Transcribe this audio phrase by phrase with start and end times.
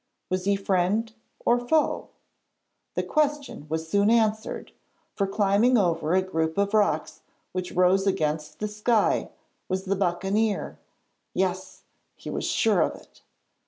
[0.31, 1.13] Was he friend
[1.45, 2.09] or foe?
[2.95, 4.71] The question was soon answered,
[5.13, 9.29] for climbing over a group of rocks which rose against the sky
[9.69, 10.79] was the buccaneer.
[11.35, 11.83] Yes;
[12.15, 13.21] he was sure of it.